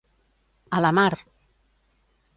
[0.79, 1.13] A la mar!